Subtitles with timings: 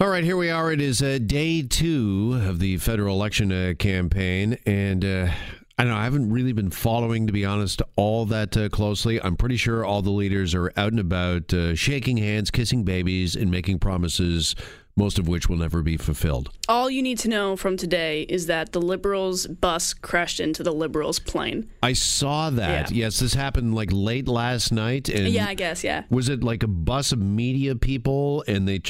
[0.00, 0.72] All right, here we are.
[0.72, 5.28] It is uh, day two of the federal election uh, campaign, and uh,
[5.76, 5.98] I don't know.
[5.98, 9.20] I haven't really been following, to be honest, all that uh, closely.
[9.20, 13.36] I'm pretty sure all the leaders are out and about, uh, shaking hands, kissing babies,
[13.36, 14.54] and making promises.
[14.96, 16.50] Most of which will never be fulfilled.
[16.68, 20.72] All you need to know from today is that the Liberals' bus crashed into the
[20.72, 21.70] Liberals' plane.
[21.82, 22.90] I saw that.
[22.90, 23.04] Yeah.
[23.04, 25.08] Yes, this happened like late last night.
[25.08, 26.04] And Yeah, I guess, yeah.
[26.10, 28.80] Was it like a bus of media people, and they?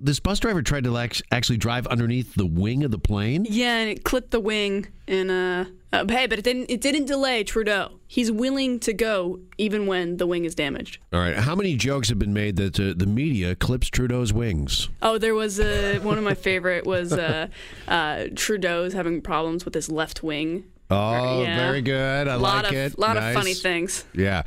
[0.00, 3.46] This bus driver tried to act- actually drive underneath the wing of the plane.
[3.48, 6.70] Yeah, and it clipped the wing, and uh, uh, hey, but it didn't.
[6.70, 7.98] It didn't delay Trudeau.
[8.06, 10.98] He's willing to go even when the wing is damaged.
[11.12, 14.88] All right, how many jokes have been made that uh, the media clips Trudeau's wings?
[15.02, 17.48] Oh, there was uh, one of my favorite was uh,
[17.88, 20.64] uh, Trudeau's having problems with his left wing.
[20.90, 21.56] Oh, Yeah.
[21.56, 22.28] very good.
[22.28, 22.98] I A lot like of it.
[22.98, 23.34] lot Nice.
[23.36, 24.04] of funny things.
[24.14, 24.44] Yeah.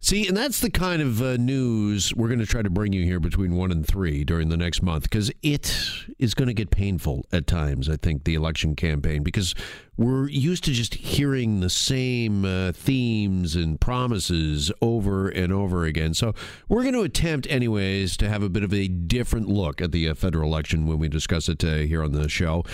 [0.00, 3.02] See, and that's the kind of uh, news we're going to try to bring you
[3.02, 5.76] here between one and three during the next month because it
[6.20, 9.56] is going to get painful at times, I think, the election campaign, because
[9.96, 16.14] we're used to just hearing the same uh, themes and promises over and over again.
[16.14, 16.32] So
[16.68, 20.08] we're going to attempt, anyways, to have a bit of a different look at the
[20.08, 22.64] uh, federal election when we discuss it uh, here on the show.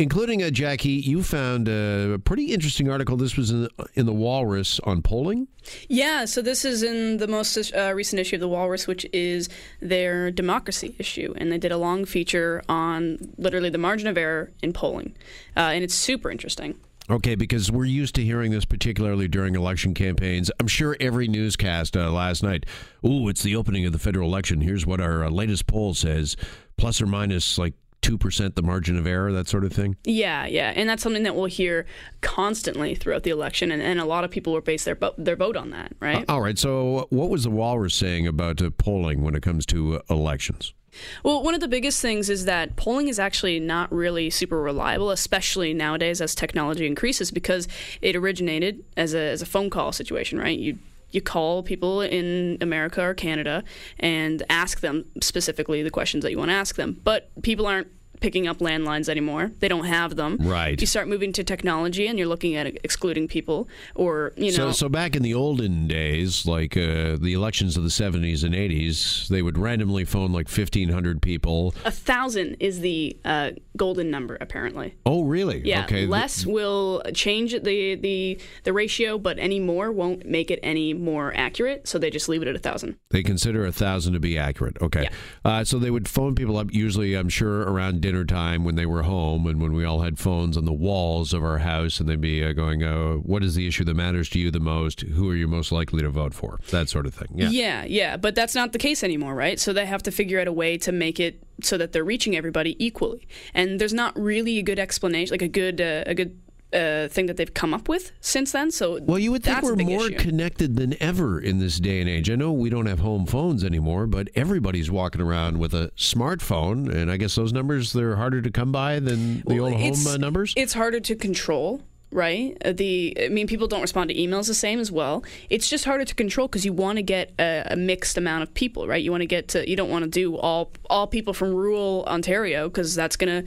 [0.00, 3.18] Including uh, Jackie, you found a pretty interesting article.
[3.18, 5.46] This was in, in the Walrus on polling.
[5.90, 9.50] Yeah, so this is in the most uh, recent issue of the Walrus, which is
[9.78, 14.50] their democracy issue, and they did a long feature on literally the margin of error
[14.62, 15.14] in polling,
[15.54, 16.80] uh, and it's super interesting.
[17.10, 20.50] Okay, because we're used to hearing this, particularly during election campaigns.
[20.58, 22.64] I'm sure every newscast uh, last night,
[23.04, 24.62] ooh, it's the opening of the federal election.
[24.62, 26.38] Here's what our uh, latest poll says
[26.78, 27.74] plus or minus like
[28.18, 29.96] 2% the margin of error, that sort of thing.
[30.04, 31.86] Yeah, yeah, and that's something that we'll hear
[32.20, 35.56] constantly throughout the election, and, and a lot of people will base their their vote
[35.56, 36.24] on that, right?
[36.28, 39.96] All right, so what was the Walrus saying about uh, polling when it comes to
[39.96, 40.74] uh, elections?
[41.22, 45.10] Well, one of the biggest things is that polling is actually not really super reliable,
[45.10, 47.68] especially nowadays as technology increases, because
[48.02, 50.58] it originated as a, as a phone call situation, right?
[50.58, 50.78] You
[51.12, 53.64] you call people in America or Canada
[53.98, 57.88] and ask them specifically the questions that you want to ask them, but people aren't
[58.20, 59.50] picking up landlines anymore.
[59.60, 60.36] They don't have them.
[60.40, 60.80] Right.
[60.80, 64.72] You start moving to technology and you're looking at excluding people or, you know, So,
[64.72, 69.28] so back in the olden days, like uh, the elections of the 70s and 80s,
[69.28, 71.74] they would randomly phone like 1,500 people.
[71.84, 74.94] a thousand is the uh, golden number apparently.
[75.06, 75.60] Oh, really?
[75.64, 76.06] Yeah, Okay.
[76.06, 81.32] less will change the, the the ratio, but any more won't make it any more
[81.34, 81.88] accurate.
[81.88, 82.96] So they just leave it at a thousand.
[83.10, 84.76] They consider a thousand to be accurate.
[84.80, 85.08] Okay.
[85.44, 88.86] Uh, so they would phone people up, usually, I'm sure, around dinner time when they
[88.86, 92.08] were home and when we all had phones on the walls of our house, and
[92.08, 95.02] they'd be uh, going, uh, What is the issue that matters to you the most?
[95.02, 96.58] Who are you most likely to vote for?
[96.70, 97.28] That sort of thing.
[97.34, 97.50] Yeah.
[97.50, 99.60] yeah, yeah, but that's not the case anymore, right?
[99.60, 102.36] So they have to figure out a way to make it so that they're reaching
[102.36, 103.28] everybody equally.
[103.54, 106.36] And there's not really a good explanation, like a good uh, a good
[106.72, 108.70] uh, thing that they've come up with since then.
[108.70, 110.16] So Well, you would think we're more issue.
[110.18, 112.30] connected than ever in this day and age.
[112.30, 116.92] I know we don't have home phones anymore, but everybody's walking around with a smartphone,
[116.94, 120.06] and I guess those numbers they're harder to come by than the Well, old home
[120.06, 120.54] uh, numbers.
[120.56, 121.82] It's harder to control,
[122.12, 122.56] right?
[122.64, 125.24] Uh, The I mean, people don't respond to emails the same as well.
[125.48, 128.54] It's just harder to control because you want to get a, a mixed amount of
[128.54, 129.02] people, right?
[129.02, 132.04] You want to get to you don't want to do all all people from rural
[132.06, 133.44] Ontario because that's gonna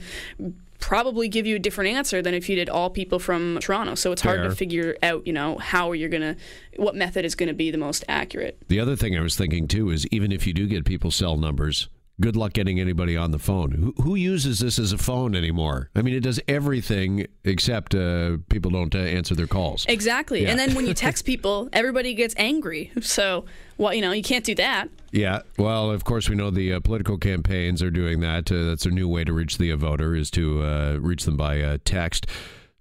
[0.84, 3.94] probably give you a different answer than if you did all people from Toronto.
[3.94, 6.36] So it's hard to figure out, you know, how you're gonna
[6.76, 8.58] what method is going to be the most accurate.
[8.68, 11.38] The other thing I was thinking too is even if you do get people's cell
[11.38, 11.88] numbers,
[12.20, 13.72] good luck getting anybody on the phone.
[13.72, 15.90] Who, who uses this as a phone anymore?
[15.94, 19.84] I mean, it does everything except uh, people don't uh, answer their calls.
[19.88, 20.42] Exactly.
[20.42, 20.50] Yeah.
[20.50, 22.92] And then when you text people, everybody gets angry.
[23.00, 23.44] So,
[23.78, 24.88] well, you know, you can't do that.
[25.10, 28.50] Yeah, well, of course, we know the uh, political campaigns are doing that.
[28.50, 31.60] Uh, that's a new way to reach the voter is to uh, reach them by
[31.60, 32.26] uh, text.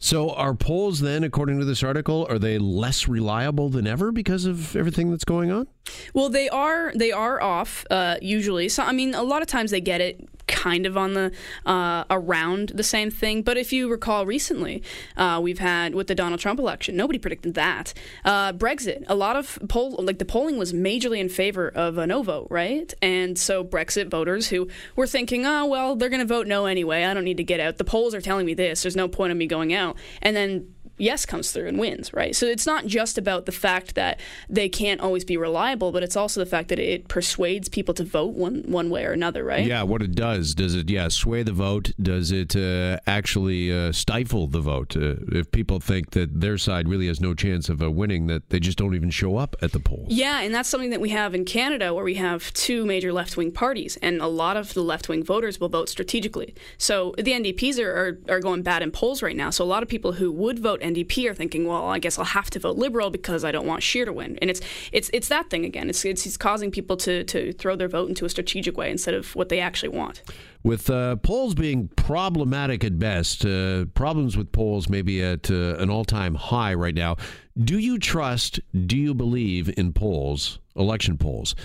[0.04, 4.44] So, are polls then, according to this article, are they less reliable than ever because
[4.44, 5.70] of everything that's going on?
[6.14, 8.68] Well, they are they are off uh, usually.
[8.68, 10.28] So I mean, a lot of times they get it
[10.64, 11.32] kind of on the
[11.66, 13.42] uh, around the same thing.
[13.42, 14.82] But if you recall recently,
[15.18, 17.94] uh, we've had with the Donald Trump election, nobody predicted that.
[18.24, 22.08] Uh, Brexit, a lot of poll like the polling was majorly in favor of a
[22.08, 22.94] no vote, right?
[23.02, 27.04] And so Brexit voters who were thinking, oh well, they're going to vote no anyway.
[27.04, 27.78] I don't need to get out.
[27.78, 28.84] The polls are telling me this.
[28.84, 29.98] There's no point in me going out.
[30.22, 32.36] And then yes comes through and wins, right?
[32.36, 34.20] So it's not just about the fact that
[34.50, 38.04] they can't always be reliable, but it's also the fact that it persuades people to
[38.04, 39.66] vote one one way or another, right?
[39.66, 41.92] Yeah, what it does does it yeah sway the vote?
[42.02, 44.96] Does it uh, actually uh, stifle the vote?
[44.96, 48.50] Uh, if people think that their side really has no chance of uh, winning, that
[48.50, 50.08] they just don't even show up at the polls.
[50.10, 53.38] Yeah, and that's something that we have in Canada, where we have two major left
[53.38, 56.54] wing parties, and a lot of the left wing voters will vote strategically.
[56.78, 59.50] So the NDPs are, are are going bad in polls right now.
[59.50, 62.26] So a lot of people who would vote NDP are thinking, well, I guess I'll
[62.26, 64.38] have to vote Liberal because I don't want Scheer to win.
[64.42, 65.90] And it's it's it's that thing again.
[65.90, 69.14] It's it's, it's causing people to to throw their vote into a strategic way instead
[69.14, 70.22] of what they actually want.
[70.64, 75.90] With uh, polls being problematic at best, uh, problems with polls maybe at uh, an
[75.90, 77.18] all time high right now.
[77.62, 81.56] Do you trust, do you believe in polls, election polls?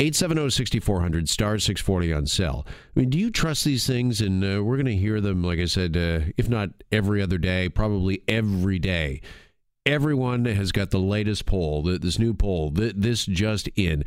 [0.00, 2.64] 870-6400 star 640 on sale.
[2.68, 4.20] I mean, do you trust these things?
[4.20, 7.38] And uh, we're going to hear them, like I said, uh, if not every other
[7.38, 9.20] day, probably every day.
[9.84, 14.04] Everyone has got the latest poll, this new poll, this just in.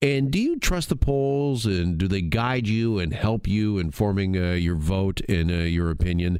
[0.00, 1.66] And do you trust the polls?
[1.66, 5.54] And do they guide you and help you in forming uh, your vote and uh,
[5.54, 6.38] your opinion?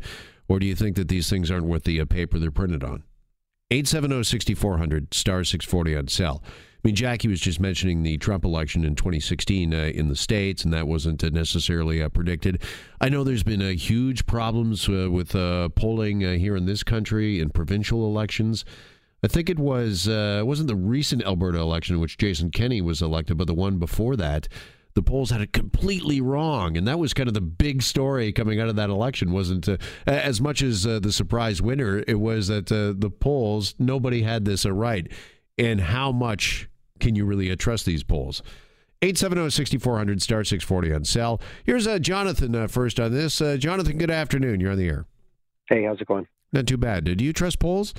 [0.48, 3.02] Or do you think that these things aren't worth the uh, paper they're printed on?
[3.70, 6.42] 870 6400 star 640 on cell.
[6.82, 10.64] I mean, Jackie was just mentioning the Trump election in 2016 uh, in the states,
[10.64, 12.62] and that wasn't uh, necessarily uh, predicted.
[13.02, 17.38] I know there's been uh, huge problems uh, with uh, polling here in this country
[17.38, 18.64] in provincial elections.
[19.22, 23.02] I think it was it wasn't the recent Alberta election in which Jason Kenney was
[23.02, 24.48] elected, but the one before that.
[24.94, 28.60] The polls had it completely wrong, and that was kind of the big story coming
[28.60, 29.30] out of that election.
[29.30, 29.68] wasn't
[30.06, 32.02] as much as the surprise winner.
[32.08, 35.06] It was that the polls nobody had this right,
[35.58, 36.69] and how much
[37.00, 38.42] can you really trust these polls?
[39.02, 41.40] 870-6400 star 640 on cell.
[41.64, 43.40] Here's uh, Jonathan uh, first on this.
[43.40, 44.60] Uh, Jonathan, good afternoon.
[44.60, 45.06] You're on the air.
[45.68, 46.26] Hey, how's it going?
[46.52, 47.04] Not too bad.
[47.04, 47.94] Do you trust polls?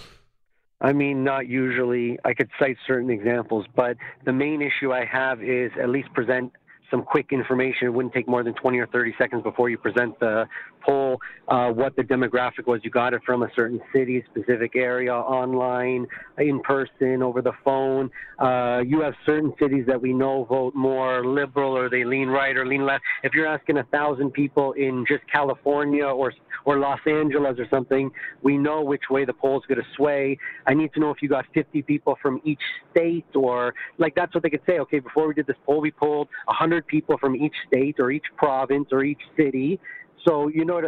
[0.81, 2.17] I mean, not usually.
[2.25, 6.51] I could cite certain examples, but the main issue I have is at least present
[6.91, 7.87] some quick information.
[7.87, 10.45] It wouldn't take more than 20 or 30 seconds before you present the
[10.85, 12.81] poll, uh, what the demographic was.
[12.83, 16.05] You got it from a certain city, specific area, online,
[16.37, 18.11] in person, over the phone.
[18.37, 22.55] Uh, you have certain cities that we know vote more liberal or they lean right
[22.55, 23.03] or lean left.
[23.23, 26.33] If you're asking a thousand people in just California or
[26.63, 28.11] or Los Angeles or something,
[28.43, 30.37] we know which way the poll's going to sway.
[30.67, 32.61] I need to know if you got 50 people from each
[32.91, 34.79] state or like that's what they could say.
[34.79, 38.25] Okay, before we did this poll, we polled 100 people from each state or each
[38.37, 39.79] province or each city
[40.27, 40.81] so you know,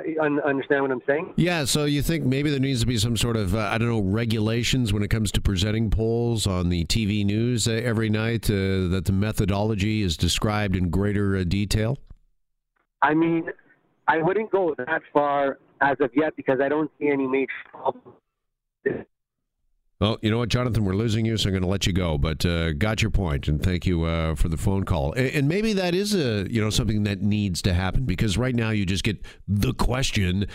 [0.46, 1.34] understand what I'm saying?
[1.38, 1.66] Yeah.
[1.66, 4.02] So you think maybe there needs to be some sort of uh, I don't know
[4.02, 8.90] regulations when it comes to presenting polls on the TV news uh, every night uh,
[8.90, 11.98] that the methodology is described in greater uh, detail.
[13.02, 13.46] I mean,
[14.08, 18.18] I wouldn't go that far as of yet because I don't see any major problems
[20.04, 22.18] well, you know what, Jonathan, we're losing you, so I'm going to let you go.
[22.18, 25.14] But uh, got your point, and thank you uh, for the phone call.
[25.14, 28.54] And, and, maybe that is a you know something that needs to happen because right
[28.54, 30.48] now you just get the question,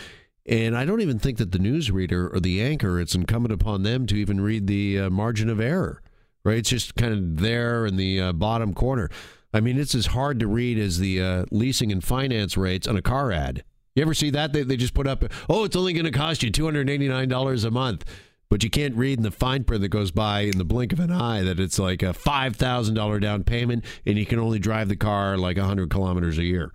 [0.45, 4.05] and I don't even think that the newsreader or the anchor it's incumbent upon them
[4.05, 6.03] to even read the uh, margin of error.
[6.43, 6.59] Right?
[6.59, 9.09] It's just kind of there in the uh, bottom corner.
[9.51, 12.95] I mean, it's as hard to read as the uh, leasing and finance rates on
[12.95, 13.63] a car ad.
[13.95, 14.53] You ever see that?
[14.53, 17.07] They, they just put up, oh, it's only going to cost you two hundred eighty
[17.07, 18.05] nine dollars a month.
[18.49, 20.99] But you can't read in the fine print that goes by in the blink of
[20.99, 24.95] an eye that it's like a $5,000 down payment and you can only drive the
[24.95, 26.73] car like 100 kilometers a year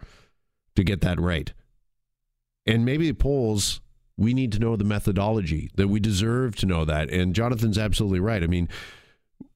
[0.77, 1.53] to get that rate.
[2.67, 3.81] And maybe the polls,
[4.17, 7.11] we need to know the methodology, that we deserve to know that.
[7.11, 8.43] And Jonathan's absolutely right.
[8.43, 8.69] I mean,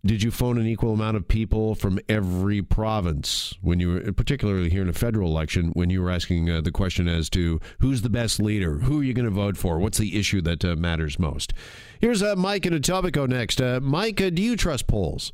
[0.05, 4.70] did you phone an equal amount of people from every province when you were, particularly
[4.70, 8.02] here in a federal election, when you were asking uh, the question as to who's
[8.02, 10.76] the best leader, who are you going to vote for, what's the issue that uh,
[10.76, 11.52] matters most?
[12.00, 13.61] Here's uh, Mike in Etobicoke next.
[13.61, 15.33] Uh, Mike, uh, do you trust polls?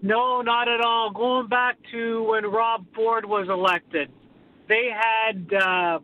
[0.00, 1.10] No, not at all.
[1.10, 4.10] Going back to when Rob Ford was elected,
[4.68, 5.98] they had uh,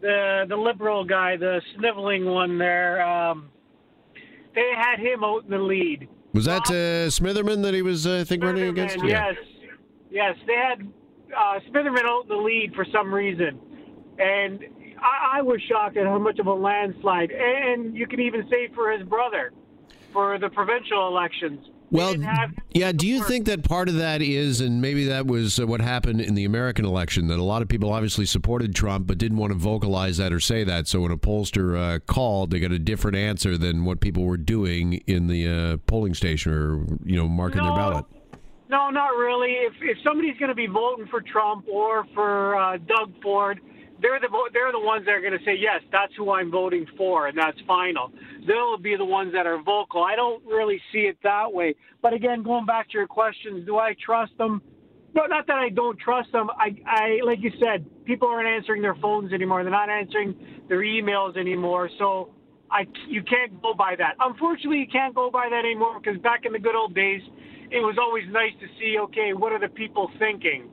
[0.00, 3.02] the the liberal guy, the sniveling one there.
[3.02, 3.50] Um,
[4.54, 8.18] they had him out in the lead was that uh, Smitherman that he was, uh,
[8.20, 8.98] I think, running against?
[9.04, 9.34] Yes,
[10.10, 10.36] yes.
[10.46, 10.86] They had
[11.36, 13.58] uh, Smitherman out in the lead for some reason,
[14.18, 14.64] and
[15.00, 17.30] I, I was shocked at how much of a landslide.
[17.30, 19.52] And you can even say for his brother,
[20.12, 21.66] for the provincial elections.
[21.90, 22.14] Well,
[22.70, 22.92] yeah.
[22.92, 26.20] Do you think that part of that is, and maybe that was uh, what happened
[26.20, 29.52] in the American election, that a lot of people obviously supported Trump but didn't want
[29.52, 30.86] to vocalize that or say that.
[30.86, 34.36] So when a pollster uh, called, they got a different answer than what people were
[34.36, 38.04] doing in the uh, polling station or you know marking no, their ballot.
[38.68, 39.52] No, not really.
[39.52, 43.60] If if somebody's going to be voting for Trump or for uh, Doug Ford,
[44.00, 46.86] they're the they're the ones that are going to say yes, that's who I'm voting
[46.96, 48.12] for, and that's final.
[48.46, 50.02] they'll be the ones that are vocal.
[50.02, 51.74] I don't really see it that way.
[52.02, 54.62] But again, going back to your questions, do I trust them?
[55.14, 56.48] No, not that I don't trust them.
[56.50, 59.62] I, I, like you said, people aren't answering their phones anymore.
[59.62, 60.34] They're not answering
[60.68, 61.90] their emails anymore.
[61.98, 62.30] So
[62.70, 64.14] I, you can't go by that.
[64.20, 67.22] Unfortunately, you can't go by that anymore because back in the good old days,
[67.70, 70.70] it was always nice to see, okay, what are the people thinking?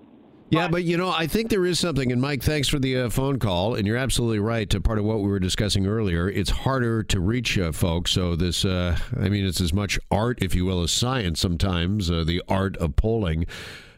[0.50, 2.12] Yeah, but you know, I think there is something.
[2.12, 3.76] And Mike, thanks for the uh, phone call.
[3.76, 4.70] And you're absolutely right.
[4.70, 8.12] To part of what we were discussing earlier, it's harder to reach uh, folks.
[8.12, 11.42] So this, uh, I mean, it's as much art, if you will, as science.
[11.42, 13.46] Sometimes uh, the art of polling.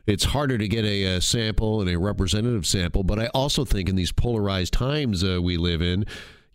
[0.08, 3.04] It's harder to get a, a, uh, sample and a representative sample.
[3.04, 6.06] But I also think in these polarized times uh, we live in,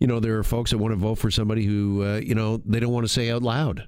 [0.00, 2.80] you know, there are folks that want to vote for somebody who, you know, they
[2.80, 3.86] don't want to say out loud.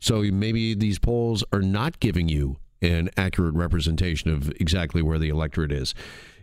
[0.00, 5.28] So maybe these polls are not giving you an accurate representation of exactly where the
[5.28, 5.94] electorate is.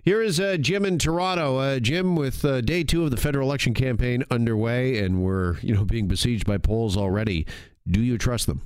[0.04, 1.58] Here is uh, Jim in Toronto.
[1.58, 5.74] Uh, Jim, with uh, day two of the federal election campaign underway, and we're you
[5.74, 7.46] know being besieged by polls already.
[7.88, 8.62] Do you trust them?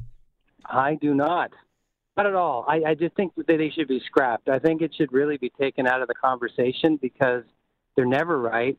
[0.66, 1.52] I do not.
[2.18, 2.66] Not at all.
[2.68, 4.50] I, I just think that they should be scrapped.
[4.50, 7.44] I think it should really be taken out of the conversation because
[7.96, 8.78] they're never right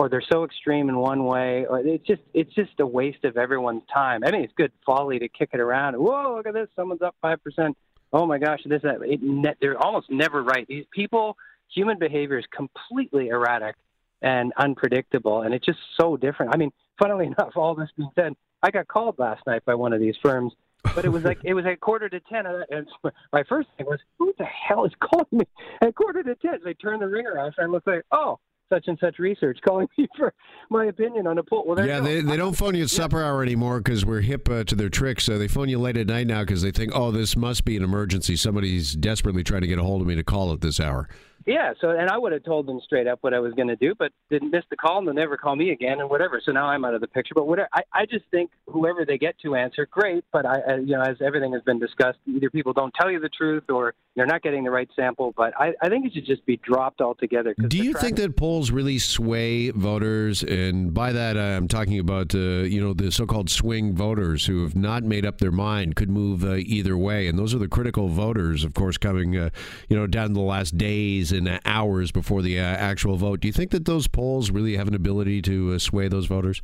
[0.00, 3.36] or they're so extreme in one way, or it's just it's just a waste of
[3.36, 4.22] everyone's time.
[4.24, 5.94] I mean, it's good folly to kick it around.
[5.94, 6.68] Whoa, look at this!
[6.74, 7.76] Someone's up five percent.
[8.12, 9.02] Oh my gosh, this that.
[9.02, 10.66] It, ne- they're almost never right.
[10.66, 11.36] These people,
[11.72, 13.76] human behavior is completely erratic
[14.22, 16.54] and unpredictable, and it's just so different.
[16.54, 19.92] I mean, funnily enough, all this being said, I got called last night by one
[19.92, 20.52] of these firms
[20.94, 22.86] but it was like it was at quarter to ten, and
[23.32, 25.44] my first thing was, "Who the hell is calling me
[25.80, 26.60] at quarter to ten?
[26.66, 28.38] I turned the ringer off, and I looked like, "Oh,
[28.70, 30.32] such and such research calling me for
[30.70, 31.64] my opinion on a poll.
[31.66, 34.64] Well, yeah, they, they don't phone you at supper hour anymore because we're hip uh,
[34.64, 35.24] to their tricks.
[35.24, 37.76] So they phone you late at night now because they think, oh, this must be
[37.76, 38.36] an emergency.
[38.36, 41.08] Somebody's desperately trying to get a hold of me to call at this hour.
[41.46, 43.76] Yeah, so and I would have told them straight up what I was going to
[43.76, 46.40] do, but didn't miss the call and they'll never call me again and whatever.
[46.44, 47.34] So now I'm out of the picture.
[47.34, 50.24] But whatever, I, I just think whoever they get to answer, great.
[50.32, 53.20] But I, I, you know, as everything has been discussed, either people don't tell you
[53.20, 55.32] the truth or they're not getting the right sample.
[55.34, 57.54] But I, I think it should just be dropped altogether.
[57.54, 60.42] Do you think that polls really sway voters?
[60.42, 64.76] And by that, I'm talking about uh, you know the so-called swing voters who have
[64.76, 68.08] not made up their mind, could move uh, either way, and those are the critical
[68.08, 69.48] voters, of course, coming uh,
[69.88, 73.40] you know down the last days and hours before the uh, actual vote.
[73.40, 76.60] Do you think that those polls really have an ability to uh, sway those voters?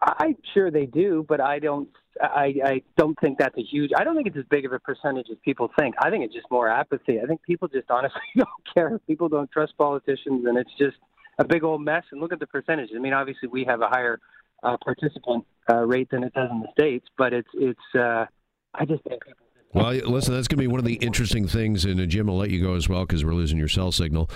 [0.00, 1.88] I'm sure they do, but I don't.
[2.20, 3.90] I, I don't think that's a huge.
[3.96, 5.94] I don't think it's as big of a percentage as people think.
[6.00, 7.20] I think it's just more apathy.
[7.20, 8.98] I think people just honestly don't care.
[9.06, 10.96] People don't trust politicians, and it's just
[11.38, 12.04] a big old mess.
[12.10, 12.94] And look at the percentages.
[12.96, 14.20] I mean, obviously we have a higher
[14.62, 17.94] uh, participant uh, rate than it does in the states, but it's it's.
[17.94, 18.26] Uh,
[18.74, 21.84] I just think people well, listen, that's going to be one of the interesting things,
[21.84, 24.30] and Jim, I'll let you go as well because we're losing your cell signal.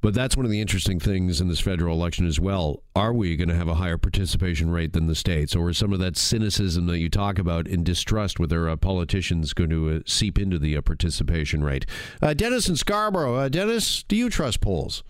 [0.00, 2.82] But that's one of the interesting things in this federal election as well.
[2.94, 5.92] Are we going to have a higher participation rate than the states, or is some
[5.92, 9.90] of that cynicism that you talk about and distrust with our uh, politicians going to
[9.90, 11.84] uh, seep into the uh, participation rate?
[12.22, 13.34] Uh, Dennis in Scarborough.
[13.34, 15.02] Uh, Dennis, do you trust polls?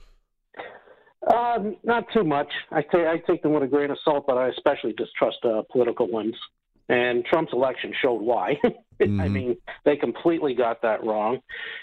[1.34, 2.50] Um, not too much.
[2.70, 5.38] I, t- I take them with a grain of salt, but I especially distrust
[5.70, 6.34] political ones.
[6.88, 8.54] And Trump's election showed why.
[9.00, 9.20] mm-hmm.
[9.20, 11.40] I mean, they completely got that wrong.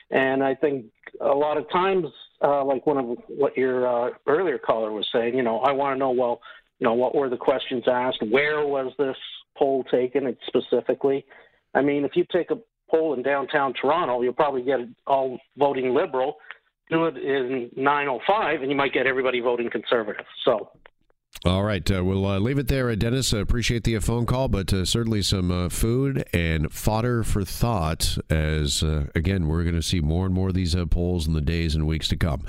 [0.09, 0.85] And I think
[1.21, 2.07] a lot of times,
[2.43, 5.95] uh, like one of what your uh, earlier caller was saying, you know, I want
[5.95, 6.41] to know, well,
[6.79, 8.21] you know, what were the questions asked?
[8.29, 9.15] Where was this
[9.57, 11.25] poll taken specifically?
[11.73, 12.57] I mean, if you take a
[12.89, 16.35] poll in downtown Toronto, you'll probably get all voting liberal.
[16.89, 20.25] Do it in 905, and you might get everybody voting conservative.
[20.43, 20.69] So
[21.43, 23.33] all right, uh, we'll uh, leave it there, uh, Dennis.
[23.33, 27.43] I appreciate the uh, phone call, but uh, certainly some uh, food and fodder for
[27.43, 28.17] thought.
[28.29, 28.81] As
[29.13, 31.85] again, we're going to see more and more of these polls in the days and
[31.85, 32.45] weeks to come.